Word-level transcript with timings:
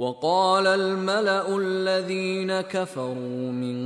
وقال 0.00 0.66
الملأ 0.66 1.56
الذين 1.56 2.60
كفروا 2.60 3.52
من 3.52 3.76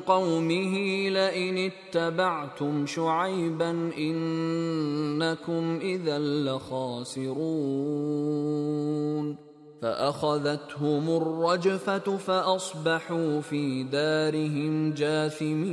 قومه 0.00 0.74
لئن 1.08 1.70
اتبعتم 1.70 2.86
شعيبا 2.86 3.70
إنكم 3.98 5.78
إذا 5.82 6.18
لخاسرون. 6.18 7.32
فأخذتهم 9.82 11.16
الرجفة 11.16 12.16
فأصبحوا 12.16 13.40
في 13.40 13.82
دارهم 13.82 14.92
جاثمين. 14.92 15.72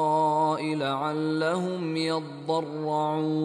لعلهم 0.81 1.97
يضرعون. 1.97 3.41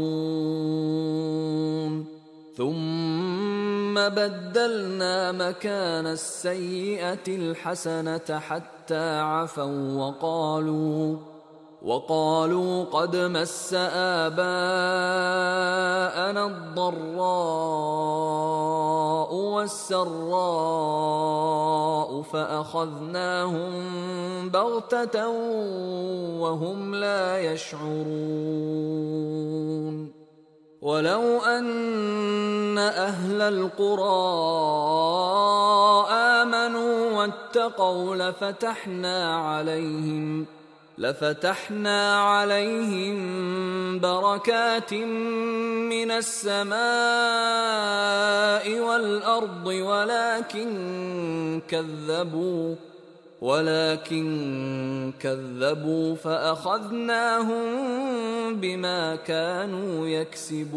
ثم 2.57 3.95
بدلنا 3.95 5.33
مكان 5.33 6.07
السيئة 6.07 7.27
الحسنة 7.29 8.39
حتى 8.49 9.19
عفوا 9.19 9.93
وقالوا 10.01 11.17
وقالوا 11.87 12.85
قد 12.85 13.17
مس 13.17 13.75
آباءنا 13.95 14.47
الضراء 16.47 16.97
والسراء 19.35 20.53
فأخذناهم 22.23 23.73
بغتة 24.49 25.29
وهم 26.39 26.95
لا 26.95 27.39
يشعرون. 27.53 28.97
ولو 30.83 31.39
أن 31.43 32.79
أهل 32.79 33.43
القرى 33.43 34.27
آمنوا 36.11 37.11
واتقوا 37.19 38.17
لفتحنا 38.17 39.37
عليهم 39.37 40.47
لفتحنا 40.99 42.21
عليهم 42.21 43.19
بركات 44.01 44.95
من 44.95 46.11
السماء 46.11 46.77
والأرض 48.81 49.67
ولكن 49.67 50.71
كذبوا 51.69 52.75
ولكن 53.41 55.13
كذبوا 55.21 56.15
فأخذناهم 56.15 57.67
بما 58.61 59.17
كانوا 59.17 60.09
يكسبون. 60.09 60.77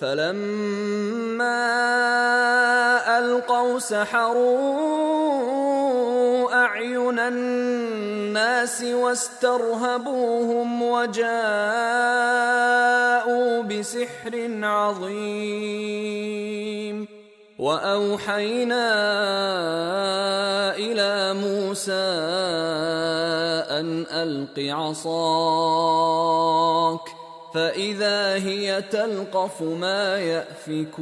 فلما 0.00 1.76
ألقوا 3.18 3.78
سحروا 3.78 4.96
أعين 6.64 7.18
الناس 7.18 8.82
واسترهبوهم 8.82 10.82
وجاءوا 10.82 11.32
بسحر 13.62 14.50
عظيم 14.62 15.96
وأوحينا 17.58 18.86
إلى 20.76 21.34
موسى 21.34 21.92
أن 23.80 24.06
ألق 24.12 24.58
عصاك 24.74 25.96
فإذا 27.56 28.34
هي 28.34 28.82
تلقف 28.82 29.62
ما 29.62 30.18
يأفكون 30.18 30.96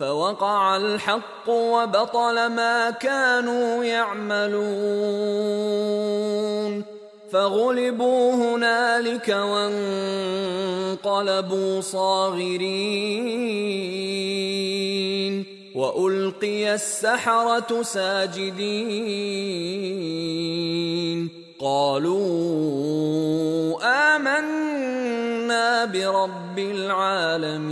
فوقع 0.00 0.76
الحق 0.76 1.48
وبطل 1.48 2.46
ما 2.46 2.90
كانوا 2.90 3.84
يعملون 3.84 4.68
فغلبوا 7.32 8.34
هنالك 8.34 9.28
وانقلبوا 10.98 11.80
صاغرين 11.80 12.68
وألقي 15.74 16.74
السحرة 16.74 17.82
ساجدين 17.82 19.28
قالوا 21.60 23.37
برب 25.84 26.58
العالمين. 26.58 27.68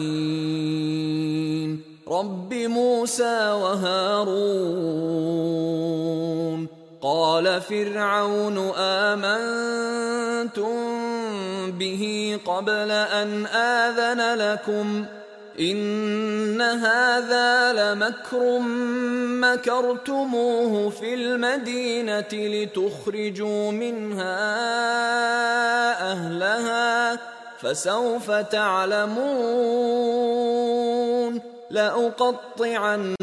رب 2.09 2.55
موسى 2.55 3.51
وهارون. 3.51 5.17
قال 7.03 7.61
فرعون 7.61 8.59
آمنتم 8.77 10.77
به 11.71 12.39
قبل 12.47 12.91
أن 12.91 13.47
آذن 13.47 14.35
لكم؟ 14.35 15.05
إن 15.61 16.61
هذا 16.61 17.73
لمكر 17.73 18.59
مكرتموه 19.41 20.91
في 20.91 21.15
المدينة 21.15 22.29
لتخرجوا 22.33 23.71
منها 23.71 24.39
أهلها. 26.13 27.36
فسوف 27.67 28.31
تعلمون 28.31 29.27
لأقطعن 31.71 33.15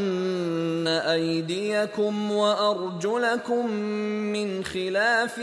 أيديكم 0.87 2.31
وأرجلكم 2.31 3.71
من 4.35 4.63
خلاف 4.63 5.41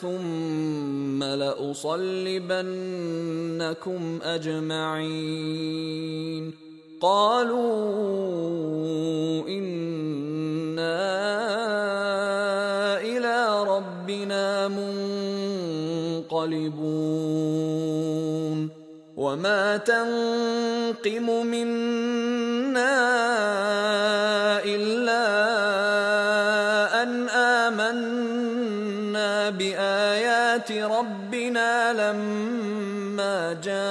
ثم 0.00 1.24
لأصلبنكم 1.24 2.60
أجمعين 4.22 5.90
قالوا 7.00 7.58
إنا 9.48 11.00
إلى 13.00 13.64
ربنا 13.64 14.68
منقلبون 16.28 16.80
وما 19.16 19.76
تنقم 19.76 21.46
منا 21.46 23.00
الا 24.64 25.26
ان 27.02 27.28
امنا 27.28 28.70
بايات 29.50 30.72
ربنا 30.72 31.92
لما 31.92 33.52
جاءتنا 33.64 33.90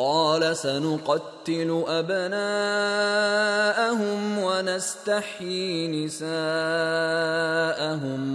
قال 0.00 0.56
سنقتل 0.56 1.84
أبناءهم 1.88 2.38
ونستحيي 4.38 5.88
نساءهم 5.88 6.30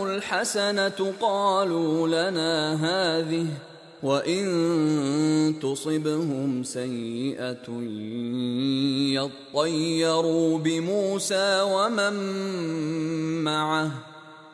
الحسنة 0.05 1.15
قالوا 1.21 2.09
لنا 2.09 2.75
هذه 2.75 3.47
وإن 4.03 5.55
تصبهم 5.62 6.62
سيئة 6.62 7.69
يطيروا 9.15 10.59
بموسى 10.59 11.61
ومن 11.62 12.15
معه 13.45 13.91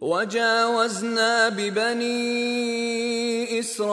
وجاوزنا 0.00 1.48
ببني 1.48 2.18
إسرائيل 3.60 3.88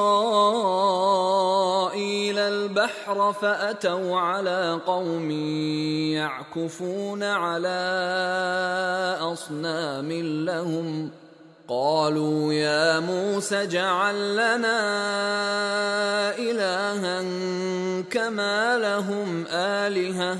البحر 2.40 3.34
فأتوا 3.34 4.20
على 4.20 4.80
قوم 4.86 5.32
يعكفون 6.12 7.24
على 7.24 7.80
أصنام 9.22 10.12
لهم 10.46 11.10
قالوا 11.68 12.54
يا 12.54 13.00
موسى 13.00 13.64
اجعل 13.64 14.34
لنا 14.34 14.80
إلها 16.38 17.22
كما 18.12 18.78
لهم 18.78 19.46
آلهة 19.50 20.38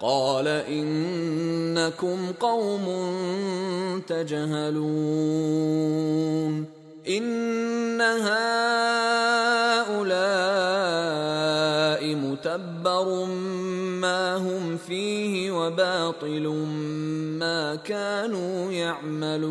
قال 0.00 0.48
إنكم 0.48 2.32
قوم 2.40 2.86
تجهلون. 4.08 5.20
إن 7.08 8.00
هؤلاء 8.00 8.40
متبر 12.14 13.24
ما 14.00 14.36
هم 14.36 14.76
فيه 14.76 15.50
وباطل 15.50 16.48
ما 17.38 17.74
كانوا 17.74 18.72
يعملون. 18.72 19.50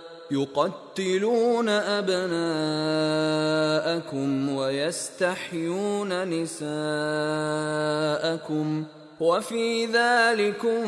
يقتلون 0.31 1.69
أبناءكم 1.69 2.29
ويستحيون 4.55 6.29
نساءكم 6.29 6.71
وفي 9.19 9.85
ذلكم 9.85 10.81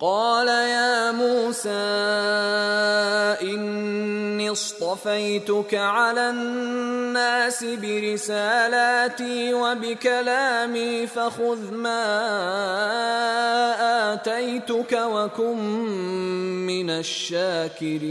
قال 0.00 0.48
يا 0.48 1.12
موسى 1.12 1.68
إني 3.42 4.50
اصطفيتك 4.50 5.74
على 5.74 6.30
الناس 6.30 7.64
برسالاتي 7.64 9.54
وبكلامي 9.54 11.06
فخذ 11.06 11.72
ما 11.72 12.00
آتيتك 14.12 14.92
وكن 14.92 15.58
من 16.66 16.90
الشاكرين. 16.90 18.10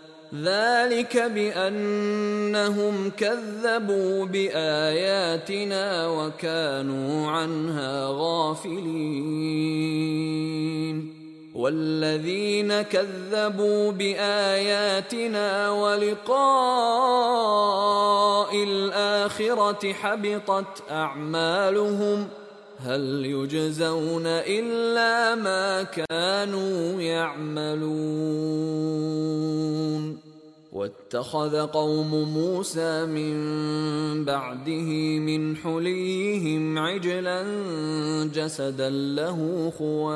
ذلك 0.35 1.17
بأنهم 1.17 3.09
كذبوا 3.17 4.25
بآياتنا 4.25 6.07
وكانوا 6.07 7.31
عنها 7.31 8.07
غافلين. 8.11 9.61
والذين 11.55 12.81
كذبوا 12.81 13.91
بآياتنا 13.91 15.71
ولقاء 15.71 16.31
الآخرة 18.63 19.93
حبطت 19.93 20.83
أعمالهم 20.91 22.27
هل 22.83 23.25
يجزون 23.25 24.27
إلا 24.27 25.35
ما 25.35 25.83
كانوا 25.83 27.01
يعملون؟ 27.01 28.61
واتخذ 30.73 31.67
قوم 31.67 32.33
موسى 32.33 33.05
من 33.05 33.35
بعده 34.25 35.19
من 35.19 35.55
حليهم 35.55 36.77
عجلا 36.77 37.43
جسدا 38.33 38.89
له 38.89 39.71
خوار. 39.77 40.11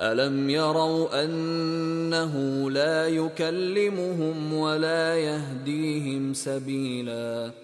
ألم 0.00 0.50
يروا 0.50 1.24
أنه 1.24 2.34
لا 2.70 3.08
يكلمهم 3.08 4.54
ولا 4.54 5.16
يهديهم 5.16 6.34
سبيلا؟ 6.34 7.63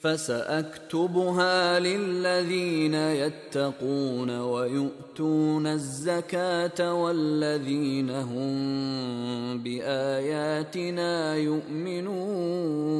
فسأكتبها 0.00 1.80
للذين 1.80 2.94
يتقون 2.94 4.40
ويؤتون 4.40 5.66
الزكاة 5.66 6.94
والذين 6.94 8.10
هم 8.10 9.58
بآياتنا 9.58 11.36
يؤمنون. 11.36 12.90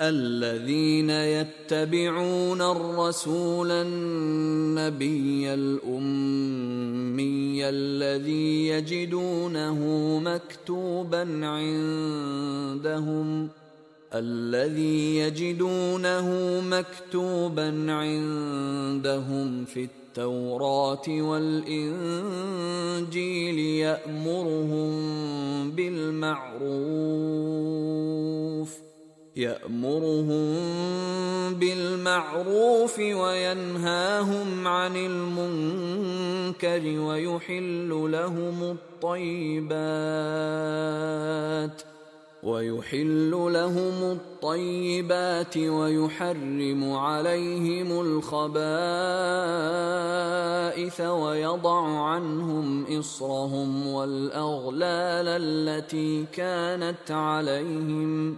الذين 0.00 1.10
يتبعون 1.10 2.62
الرسول 2.62 3.70
النبي 3.70 5.54
الأمي 5.54 7.68
الذي 7.68 8.68
يجدونه 8.68 9.78
مكتوبا 10.24 11.46
عندهم 11.46 13.48
الذي 14.14 15.16
يجدونه 15.16 16.60
مكتوبا 16.60 17.92
عندهم 17.92 19.64
في 19.64 19.84
التوراة 19.84 21.02
والإنجيل 21.08 21.98
يأمرهم 23.58 24.90
بالمعروف 25.70 27.04
يأمرهم 29.36 30.54
بالمعروف 31.54 32.98
وينهاهم 32.98 34.68
عن 34.68 34.96
المنكر 34.96 36.82
ويحل 37.00 37.88
لهم 38.12 38.62
الطيبات 38.62 39.74
ۖ. 41.80 41.93
ويحل 42.44 43.30
لهم 43.30 44.12
الطيبات 44.12 45.56
ويحرم 45.56 46.92
عليهم 46.92 48.00
الخبائث 48.00 48.60
ويضع 51.00 51.80
عنهم 52.04 52.98
إصرهم 52.98 53.86
والأغلال 53.86 55.28
التي 55.28 56.24
كانت 56.32 57.10
عليهم 57.10 58.36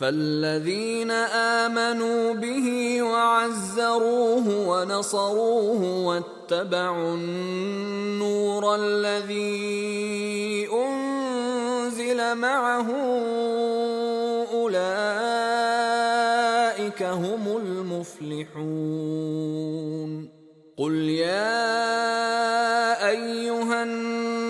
فالذين 0.00 1.10
امنوا 1.10 2.34
به 2.34 2.98
وعزروه 3.02 4.48
ونصروه 4.68 5.82
واتبعوا 6.06 7.14
النور 7.14 8.74
الذي 8.74 10.68
انزل 10.72 12.34
معه 12.34 12.90
اولئك 14.52 15.02
هم 17.02 17.56
المفلحون 17.56 18.70
قل 20.78 20.94
يا 20.94 21.60
ايها 23.08 23.82
الناس 23.82 24.49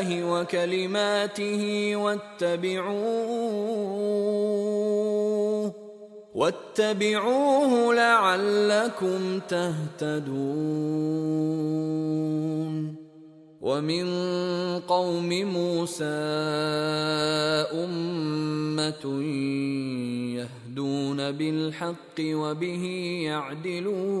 بالله 0.00 0.40
وكلماته 0.40 1.96
واتبعوه 1.96 3.30
واتبعوه 6.34 7.94
لعلكم 7.94 9.40
تهتدون. 9.48 10.30
ومن 13.60 14.06
قوم 14.88 15.28
موسى 15.28 16.04
أمة 17.84 19.04
يهدون 20.40 21.32
بالحق 21.32 22.18
وبه 22.20 22.84
يعدلون. 23.24 24.20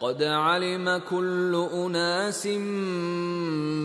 قد 0.00 0.22
علم 0.22 1.00
كل 1.10 1.68
أناس 1.74 2.46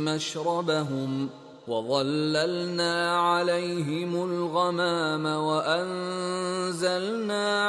مشربهم 0.08 1.30
وظللنا 1.68 3.20
عليهم 3.20 4.16
الغمام 4.16 5.26
وأنزلنا 5.26 6.90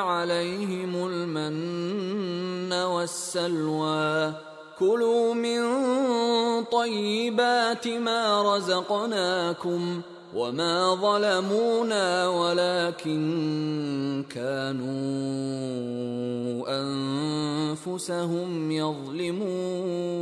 عليهم 0.00 1.06
المن 1.06 2.72
والسلوى. 2.72 4.32
كلوا 4.78 5.34
من 5.34 5.62
طيبات 6.64 7.88
ما 7.88 8.56
رزقناكم 8.56 10.02
وما 10.34 10.94
ظلمونا 10.94 12.28
ولكن 12.28 13.22
كانوا 14.30 14.92
انفسهم 16.80 18.72
يظلمون 18.72 20.12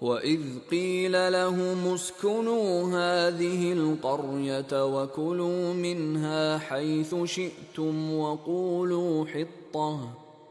واذ 0.00 0.40
قيل 0.70 1.32
لهم 1.32 1.94
اسكنوا 1.94 2.84
هذه 2.84 3.72
القريه 3.72 4.84
وكلوا 4.84 5.72
منها 5.72 6.58
حيث 6.58 7.14
شئتم 7.24 8.14
وقولوا 8.14 9.26
حطه 9.26 10.29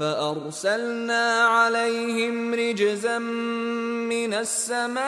فأرسلنا 0.00 1.44
عليهم 1.44 2.54
رجزا 2.54 3.18
من 3.18 4.34
السماء 4.34 5.02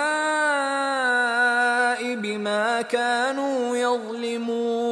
بما 2.14 2.83
كانوا 2.83 3.76
يظلمون. 3.76 4.83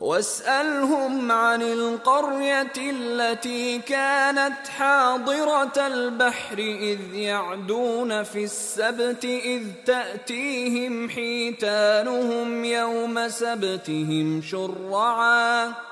واسألهم 0.00 1.32
عن 1.32 1.62
القرية 1.62 2.72
التي 2.76 3.78
كانت 3.78 4.68
حاضرة 4.78 5.86
البحر 5.86 6.58
إذ 6.58 7.14
يعدون 7.14 8.22
في 8.22 8.44
السبت 8.44 9.24
إذ 9.24 9.62
تأتيهم 9.86 11.08
حيتانهم 11.08 12.64
يوم 12.64 13.28
سبتهم 13.28 14.42
شرعا. 14.42 15.91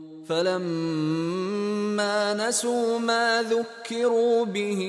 فلما 0.31 2.15
نسوا 2.33 2.99
ما 2.99 3.43
ذكروا 3.43 4.45
به 4.45 4.81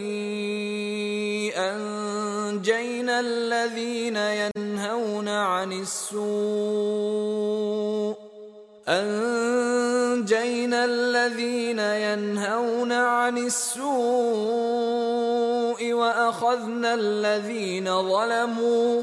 أنجينا 1.57 3.21
الذين 3.21 4.17
ينهون 4.17 5.29
عن 5.29 5.73
السوء 5.73 6.23
أنجينا 8.89 10.85
الذين 10.85 11.79
ينهون 11.79 12.93
عن 12.93 13.39
السوء 13.39 13.93
وأخذنا 15.93 16.95
الذين 16.95 18.03
ظلموا 18.03 19.03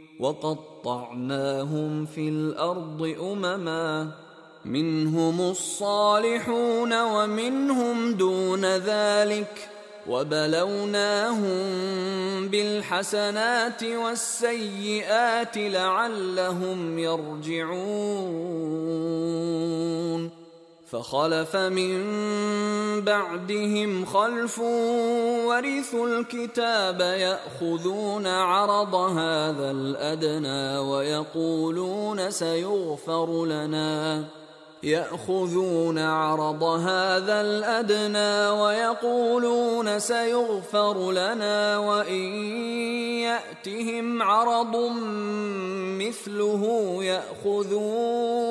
وقطعناهم 0.21 2.05
في 2.05 2.29
الأرض 2.29 3.15
أمما 3.21 4.11
منهم 4.65 5.41
الصالحون 5.41 7.01
ومنهم 7.01 8.13
دون 8.13 8.65
ذلك 8.65 9.69
وبلوناهم 10.07 11.51
بالحسنات 12.47 13.83
والسيئات 13.83 15.57
لعلهم 15.57 16.99
يرجعون 16.99 18.41
فخلف 20.91 21.55
من 21.55 22.01
بعدهم 23.01 24.05
خلف 24.05 24.59
ورثوا 25.47 26.07
الكتاب 26.07 27.01
يأخذون 27.01 28.27
عرض 28.27 28.95
هذا 28.95 29.71
الأدنى 29.71 30.77
ويقولون 30.77 32.31
سيغفر 32.31 33.45
لنا. 33.45 34.23
يأخذون 34.83 35.99
عرض 35.99 36.63
هذا 36.63 37.41
الأدنى 37.41 38.61
ويقولون 38.61 39.99
سيغفر 39.99 41.11
لنا 41.11 41.77
وإن 41.77 42.23
يأتهم 43.21 44.21
عرض 44.21 44.75
مثله 46.01 46.97
ياخذوه 47.03 48.50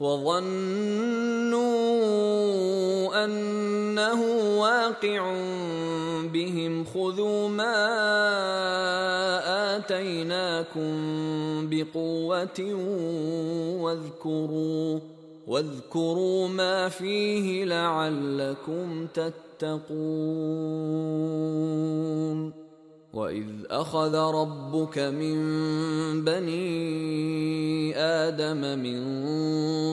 وظنوا 0.00 1.60
أنه 3.24 4.22
واقع 4.60 5.32
بهم 6.32 6.84
خذوا 6.84 7.48
ما 7.48 7.76
آتيناكم 9.76 10.90
بقوة 11.70 12.74
واذكروا 13.80 15.00
واذكروا 15.46 16.48
ما 16.48 16.88
فيه 16.88 17.64
لعلكم 17.64 19.06
تتقون. 19.06 19.90
واذ 23.14 23.46
اخذ 23.70 24.14
ربك 24.14 24.98
من 24.98 25.34
بني 26.24 27.96
آدم 27.96 28.78
من 28.78 29.00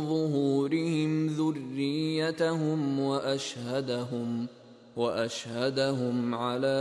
ظهورهم 0.07 1.27
ذريتهم 1.27 2.99
واشهدهم 2.99 4.47
واشهدهم 4.97 6.35
على 6.35 6.77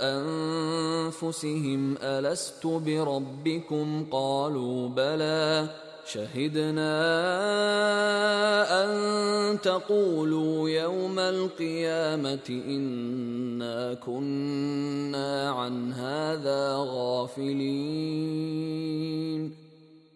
انفسهم 0.00 1.96
الست 2.02 2.66
بربكم 2.66 4.06
قالوا 4.10 4.88
بلى 4.88 5.68
شهدنا 6.06 6.94
أن 8.84 8.90
تقولوا 9.60 10.70
يوم 10.70 11.18
القيامة 11.18 12.62
إنا 12.68 13.94
كنا 13.94 15.50
عن 15.50 15.92
هذا 15.92 16.76
غافلين. 16.76 18.06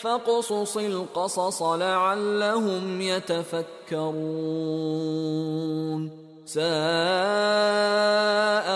فاقصص 0.00 0.76
القصص 0.76 1.62
لعلهم 1.62 3.00
يتفكرون. 3.00 4.08
ساء 6.46 6.68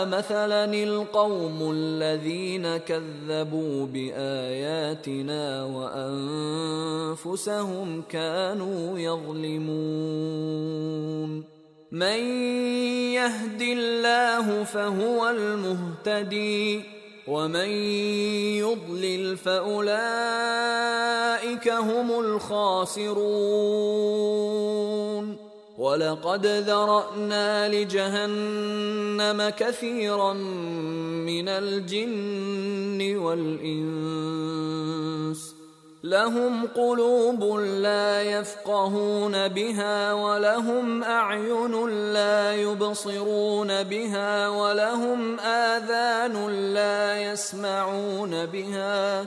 مثلا 0.06 0.64
القوم 0.64 1.72
الذين 1.72 2.76
كذبوا 2.76 3.86
بآياتنا 3.86 5.64
وأنفسهم 7.24 8.02
كانوا 8.10 8.98
يظلمون. 8.98 10.52
من 11.92 12.18
يهد 13.12 13.62
الله 13.62 14.64
فهو 14.64 15.28
المهتدي 15.28 16.82
ومن 17.28 17.68
يضلل 18.58 19.36
فأولئك 19.36 21.11
هم 21.68 22.20
الخاسرون. 22.20 23.52
ولقد 25.78 26.46
ذرأنا 26.46 27.68
لجهنم 27.68 29.48
كثيرا 29.58 30.32
من 30.32 31.48
الجن 31.48 33.16
والإنس. 33.16 34.62
لهم 36.04 36.66
قلوب 36.66 37.58
لا 37.60 38.22
يفقهون 38.22 39.48
بها 39.48 40.12
ولهم 40.12 41.04
أعين 41.04 41.88
لا 42.12 42.54
يبصرون 42.54 43.82
بها 43.82 44.48
ولهم 44.48 45.40
آذان 45.40 46.48
لا 46.74 47.22
يسمعون 47.22 48.46
بها. 48.46 49.26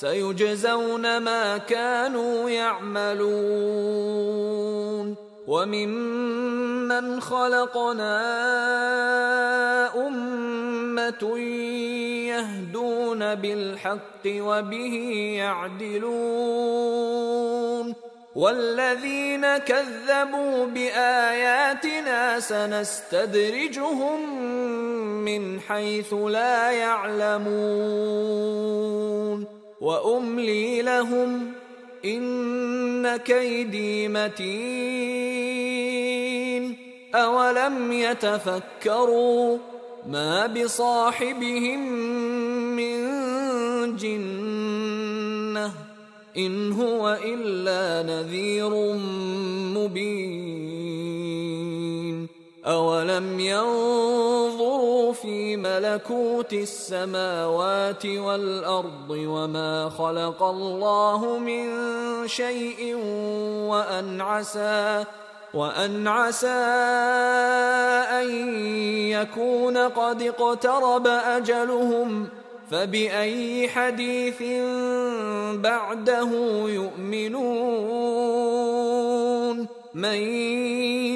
سيجزون 0.00 1.18
ما 1.18 1.58
كانوا 1.58 2.50
يعملون. 2.50 3.30
وممن 5.46 7.20
خلقنا 7.20 8.16
أمة 10.06 11.38
يهدون 12.28 13.34
بالحق 13.34 14.24
وبه 14.26 14.94
يعدلون. 15.36 16.80
والذين 18.34 19.56
كذبوا 19.56 20.66
بآياتنا 20.66 22.40
سنستدرجهم 22.40 24.20
من 25.24 25.60
حيث 25.60 26.14
لا 26.14 26.70
يعلمون. 26.70 28.20
وأملي 29.80 30.82
لهم 30.82 31.52
إن 32.04 33.16
كيدي 33.16 34.08
متين. 34.08 34.50
أولم 37.14 37.92
يتفكروا 37.92 39.58
ما 40.06 40.46
بصاحبهم 40.46 41.92
من 42.76 42.96
جنة 43.96 45.72
إن 46.36 46.72
هو 46.72 47.18
إلا 47.24 48.02
نذير 48.02 48.94
مبين. 49.76 50.80
أولم 52.66 53.40
ينظروا 53.40 54.19
في 55.22 55.56
ملكوت 55.56 56.52
السماوات 56.52 58.06
والأرض 58.06 59.10
وما 59.10 59.90
خلق 59.98 60.42
الله 60.42 61.38
من 61.38 61.68
شيء 62.28 62.94
وأن 63.68 64.20
عسى 64.20 65.04
وأن 65.54 66.08
عسى 66.08 66.48
أن 68.22 68.28
يكون 69.08 69.78
قد 69.78 70.22
اقترب 70.22 71.06
أجلهم. 71.06 72.28
فبأي 72.70 73.68
حديث 73.68 74.42
بعده 75.54 76.30
يؤمنون؟ 76.66 78.20
من 79.94 80.18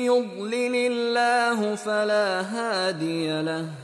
يضلل 0.05 0.75
الله 0.75 1.75
فلا 1.75 2.41
هادي 2.41 3.43
له. 3.43 3.84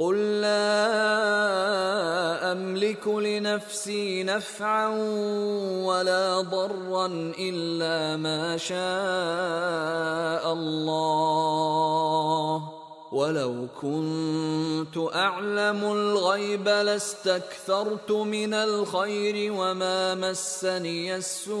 قل 0.00 0.40
لا 0.40 0.72
املك 2.52 3.08
لنفسي 3.08 4.22
نفعا 4.22 4.88
ولا 5.84 6.40
ضرا 6.40 7.06
الا 7.38 8.16
ما 8.16 8.56
شاء 8.56 8.80
الله 10.52 12.00
ولو 13.12 13.66
كنت 13.80 14.96
اعلم 15.14 15.84
الغيب 15.84 16.68
لاستكثرت 16.68 18.10
من 18.10 18.54
الخير 18.54 19.52
وما 19.52 20.14
مسني 20.14 21.16
السوء 21.16 21.60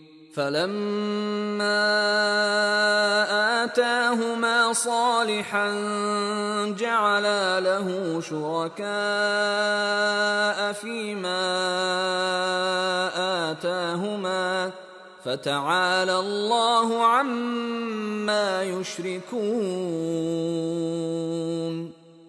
فلما 0.33 1.81
آتاهما 3.63 4.73
صالحا 4.73 5.71
جعلا 6.79 7.59
له 7.59 8.21
شركاء 8.21 8.87
فيما 10.73 11.41
آتاهما 13.51 14.71
فتعالى 15.25 16.19
الله 16.19 17.05
عما 17.05 18.63
يشركون 18.63 20.01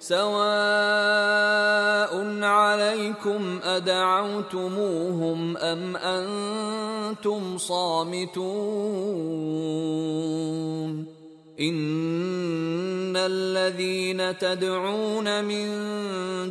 سواء 0.00 0.30
عليكم 2.42 3.60
ادعوتموهم 3.64 5.56
ام 5.56 5.96
أنتم 5.96 7.58
صامتون 7.58 8.40
ان 11.60 13.16
الذين 13.16 14.38
تدعون 14.38 15.44
من 15.44 15.66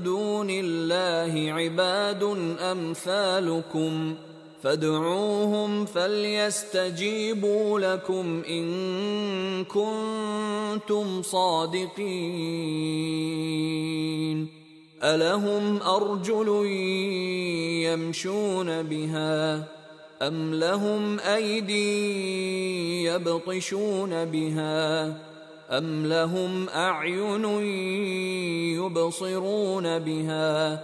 دون 0.04 0.48
الله 0.50 1.54
عباد 1.54 2.24
امثالكم 2.62 4.16
فادعوهم 4.64 5.86
فليستجيبوا 5.86 7.80
لكم 7.80 8.44
إن 8.50 9.66
كنتم 9.66 11.22
صادقين. 11.22 12.90
ألهم 15.04 15.82
أرجل 15.82 16.66
يمشون 17.86 18.84
بها 18.84 19.64
أم 20.22 20.54
لهم 20.54 21.20
أيدي 21.20 23.04
يبطشون 23.04 24.26
بها 24.26 25.08
أم 25.72 26.06
لهم 26.06 26.70
أعين 26.70 27.46
يبصرون 28.76 30.00
بها 30.00 30.84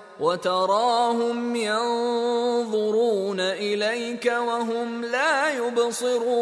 وتراهم 0.21 1.55
ينظرون 1.55 3.39
إليك 3.39 4.25
وهم 4.25 5.05
لا 5.05 5.49
يبصرون. 5.49 6.41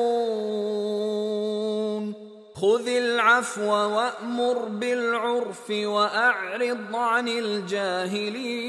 خذ 2.56 2.88
العفو 2.88 3.72
وأمر 3.72 4.58
بالعرف 4.66 5.70
وأعرض 5.70 6.96
عن 6.96 7.28
الجاهلين. 7.28 8.60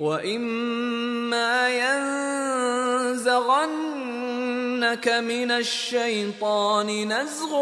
وإما 0.00 1.68
ينزغنك 3.10 5.08
من 5.08 5.50
الشيطان 5.50 6.88
نزغ 7.12 7.52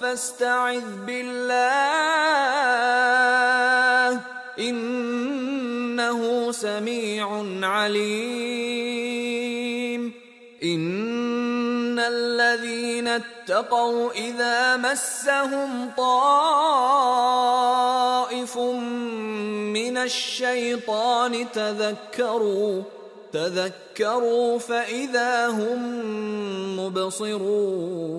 فاستعذ 0.00 1.04
بالله. 1.06 2.57
سميع 6.60 7.26
عليم. 7.62 9.08
إن 10.62 11.98
الذين 11.98 13.08
اتقوا 13.08 14.12
إذا 14.12 14.76
مسهم 14.76 15.90
طائف 15.96 16.98
من 18.58 19.96
الشيطان 19.96 21.46
تذكروا 21.52 22.82
تذكروا 23.32 24.58
فإذا 24.58 25.48
هم 25.48 25.80
مبصرون. 26.78 28.18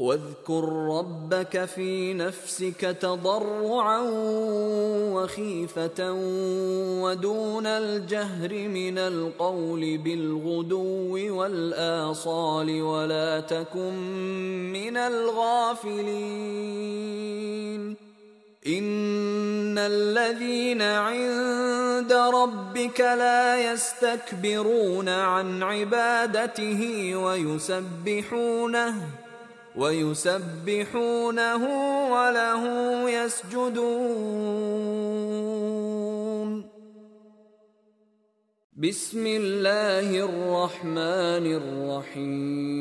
واذكر 0.00 0.64
ربك 0.98 1.64
في 1.64 2.14
نفسك 2.14 2.96
تضرعا 3.00 4.00
وخيفة 5.12 6.12
ودون 7.02 7.66
الجهر 7.66 8.68
من 8.68 8.98
القول 8.98 9.98
بالغدو 9.98 11.36
والآصال 11.38 12.82
ولا 12.82 13.40
تكن 13.40 13.94
من 14.72 14.96
الغافلين. 14.96 16.40
إن 18.66 19.78
الذين 19.78 20.82
عند 20.82 22.12
ربك 22.12 23.00
لا 23.00 23.72
يستكبرون 23.72 25.08
عن 25.08 25.62
عبادته 25.62 27.12
ويسبحونه 27.16 28.94
ويسبحونه 29.76 31.62
وله 32.12 32.64
يسجدون. 33.10 33.90
بسم 38.76 39.26
الله 39.26 40.24
الرحمن 40.24 41.46
الرحيم. 41.60 42.80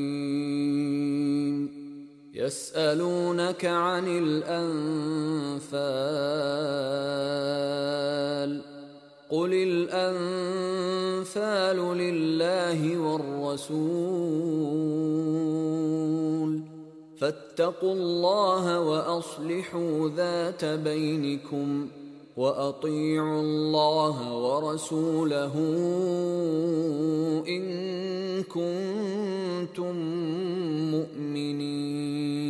يسألونك 2.35 3.65
عن 3.65 4.07
الأنفال. 4.07 5.69
قل 9.29 9.53
الأنفال 9.53 10.37
لله 11.97 12.97
والرسول. 12.97 14.29
فاتقوا 17.19 17.93
الله 17.93 18.79
وأصلحوا 18.79 20.09
ذات 20.09 20.65
بينكم 20.65 21.87
وأطيعوا 22.37 23.41
الله 23.41 24.33
ورسوله 24.33 25.53
إن 27.47 27.63
كنتم 28.43 29.95
مؤمنين. 30.91 32.49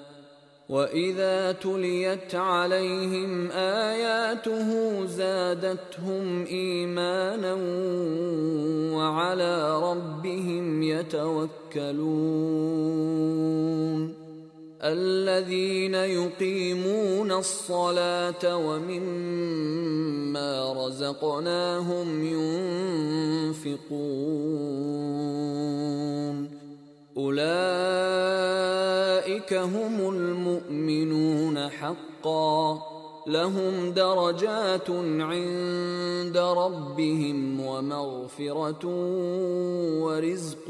واذا 0.71 1.51
تليت 1.51 2.35
عليهم 2.35 3.51
اياته 3.51 5.05
زادتهم 5.05 6.45
ايمانا 6.45 7.53
وعلى 8.95 9.81
ربهم 9.81 10.83
يتوكلون 10.83 12.11
الذين 14.83 15.95
يقيمون 15.95 17.31
الصلاه 17.31 18.57
ومما 18.57 19.93
رزقناهم 20.73 22.23
ينفقون 23.53 24.11
أولئك 27.17 27.41
هم 29.53 30.09
المؤمنون 30.09 31.69
حقا. 31.69 32.81
لهم 33.27 33.91
درجات 33.91 34.89
عند 35.19 36.37
ربهم 36.37 37.59
ومغفرة 37.59 38.87
ورزق 40.01 40.67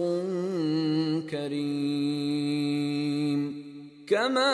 كريم. 1.29 3.60
كما 4.11 4.53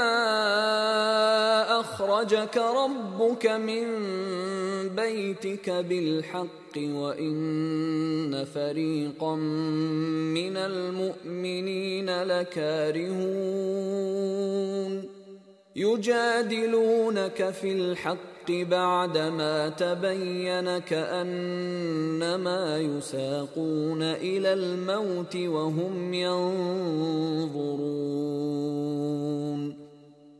اخرجك 1.79 2.57
ربك 2.57 3.45
من 3.47 3.85
بيتك 4.95 5.69
بالحق 5.69 6.77
وان 6.77 8.45
فريقا 8.45 9.35
من 9.35 10.57
المؤمنين 10.57 12.23
لكارهون 12.23 13.17
يجادلونك 15.77 17.49
في 17.49 17.71
الحق 17.71 18.17
بعدما 18.49 19.69
تبين 19.69 20.77
كأنما 20.77 22.77
يساقون 22.77 24.01
إلى 24.01 24.53
الموت 24.53 25.35
وهم 25.35 26.13
ينظرون. 26.13 27.47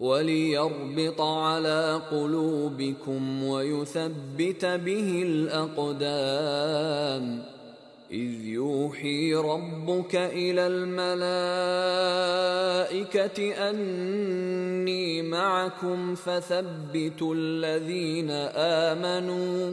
وليربط 0.00 1.20
على 1.20 2.00
قلوبكم 2.10 3.44
ويثبت 3.44 4.64
به 4.64 5.22
الأقدام. 5.26 6.74
إذ 8.10 8.44
يوحي 8.44 9.34
ربك 9.34 10.16
إلى 10.16 10.66
الملائكة 10.66 11.14
أني 13.70 15.22
معكم 15.22 16.14
فثبتوا 16.14 17.34
الذين 17.34 18.30
آمنوا. 18.56 19.72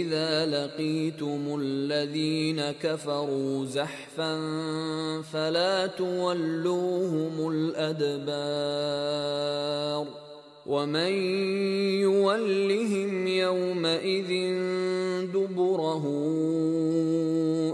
إذا 0.00 0.46
لقيتم 0.46 1.60
الذين 1.60 2.70
كفروا 2.70 3.64
زحفا 3.64 4.40
فلا 5.32 5.86
تولوهم 5.86 7.50
الأدبار 7.50 8.94
ومن 10.66 11.12
يولهم 12.00 13.26
يومئذ 13.26 14.30
دبره 15.32 16.04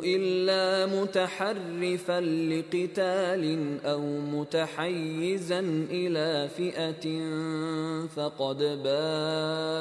إلا 0.04 0.86
متحرفا 1.00 2.20
لقتال 2.20 3.44
أو 3.84 4.00
متحيزا 4.20 5.60
إلى 5.90 6.48
فئة 6.56 7.20
فقد 8.16 8.58
باء 8.84 9.80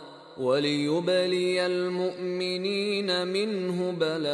وليبلي 0.41 1.65
المؤمنين 1.65 3.27
منه 3.27 3.91
بلاء 3.91 4.31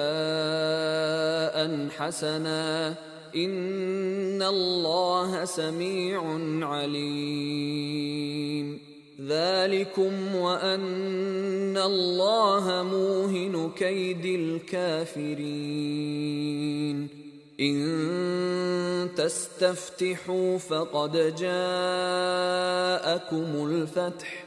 حسنا. 1.90 2.96
إن 3.36 4.42
الله 4.42 5.46
سميع 5.46 6.40
عليم. 6.62 8.08
ذلكم 9.28 10.36
وأن 10.36 11.78
الله 11.78 12.86
موهن 12.92 13.72
كيد 13.78 14.26
الكافرين. 14.26 15.38
إن 17.60 19.10
تستفتحوا 19.16 20.58
فقد 20.58 21.12
جاءكم 21.12 21.48
الفتح. 23.72 24.47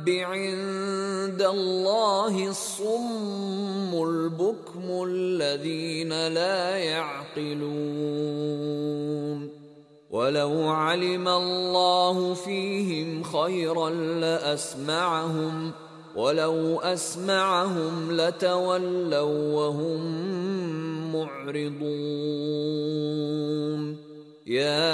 عند 0.08 1.42
الله 1.42 2.48
الصم 2.48 3.94
البكم 4.08 5.04
الذين 5.08 6.28
لا 6.28 6.76
يعقلون. 6.76 7.92
ولو 10.10 10.68
علم 10.68 11.28
الله 11.28 12.34
فيهم 12.34 13.22
خيرا 13.22 13.90
لأسمعهم 13.90 15.72
ولو 16.16 16.80
أسمعهم 16.80 18.12
لتولوا 18.12 19.54
وهم 19.54 20.02
معرضون. 21.12 21.92
يا 24.46 24.92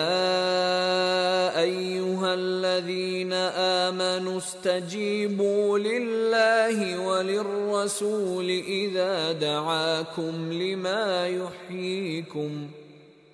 أيها 1.60 2.34
الذين 2.34 3.32
آمنوا 3.32 4.38
استجيبوا 4.38 5.78
لله 5.78 7.06
وللرسول 7.06 8.50
إذا 8.50 9.32
دعاكم 9.32 10.52
لما 10.52 11.26
يحييكم. 11.26 12.68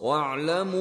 واعلموا 0.00 0.78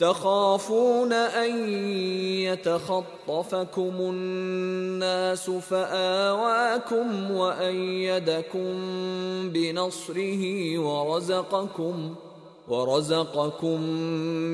تخافون 0.00 1.12
أن 1.12 1.52
يتخطفكم 2.48 3.94
الناس 4.00 5.50
فآواكم 5.50 7.30
وأيدكم 7.30 8.70
بنصره 9.52 10.44
ورزقكم 10.78 12.14
ورزقكم 12.68 13.80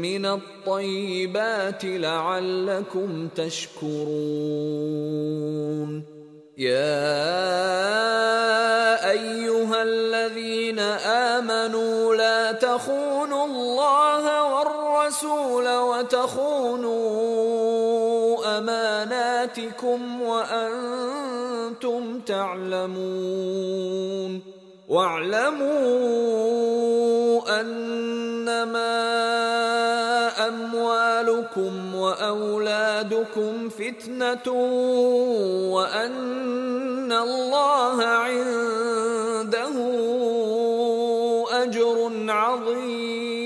من 0.07 0.27
الطيبات 0.27 1.85
لعلكم 1.85 3.29
تشكرون. 3.37 4.07
يا 6.59 7.37
أيها 9.11 9.83
الذين 9.83 10.79
آمنوا 11.35 12.15
لا 12.15 12.53
تخونوا 12.53 13.45
الله 13.47 14.16
والرسول 15.25 15.69
وتخونوا 15.69 16.97
أماناتكم 18.59 20.23
وأنتم 20.23 22.21
تعلمون. 22.21 23.77
واعلموا 24.89 25.71
أنما 27.61 28.97
أموالكم 30.49 31.95
وأولادكم 31.95 33.69
فتنة 33.69 34.53
وأن 35.73 37.13
الله 37.13 38.05
عنده 38.05 39.75
أجر 41.51 42.13
عظيم. 42.29 43.46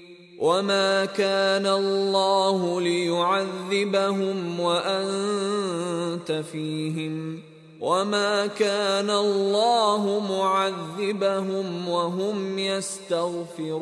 وما 0.41 1.05
كان 1.05 1.65
الله 1.67 2.81
ليعذبهم 2.81 4.59
وانت 4.59 6.31
فيهم 6.51 7.39
وما 7.81 8.47
كان 8.47 9.09
الله 9.09 10.19
معذبهم 10.29 11.89
وهم 11.89 12.59
يستغفرون 12.59 13.81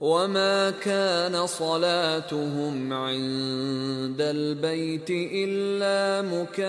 وما 0.00 0.70
كان 0.70 1.46
صلاتهم 1.46 2.92
عند 2.92 4.20
البيت 4.20 5.10
الا 5.10 6.22
مكاء 6.22 6.66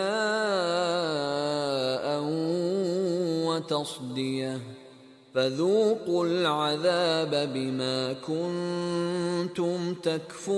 وتصديه 3.47 4.59
فذوقوا 5.33 6.25
العذاب 6.25 7.49
بما 7.53 8.13
كنتم 8.13 9.93
تكفرون 9.93 10.57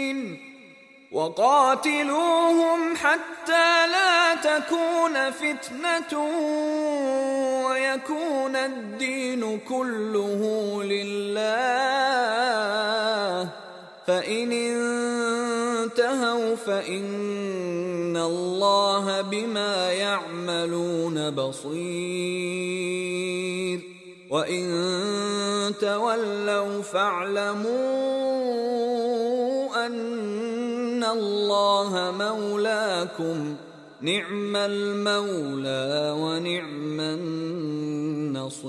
وقاتلوهم 1.11 2.95
حتى 2.95 3.87
لا 3.87 4.35
تكون 4.35 5.31
فتنة 5.31 6.19
ويكون 7.67 8.55
الدين 8.55 9.59
كله 9.59 10.83
لله. 10.83 11.51
فإن 14.07 14.51
انتهوا 15.81 16.55
فإن 16.55 18.17
الله 18.17 19.21
بما 19.21 19.91
يعملون 19.91 21.29
بصير. 21.31 22.71
وإن 24.29 25.73
تولوا 25.81 26.81
فاعلموا 26.81 28.20
ان 28.20 28.20
الله 31.11 32.11
مولاكم. 32.19 33.55
نعم 34.01 34.55
المولى 34.55 36.15
ونعم 36.17 36.99
النصير. 36.99 38.61